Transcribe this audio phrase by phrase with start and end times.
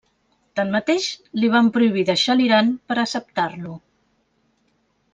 [0.59, 1.09] Tanmateix,
[1.41, 3.79] li van prohibir deixar l'Iran per acceptar-lo.